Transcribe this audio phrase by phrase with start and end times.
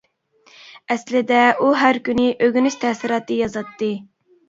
[0.95, 3.97] ئەسلىدە ئۇ ھەر كۈنى ئۆگىنىش تەسىراتى يازاتتى.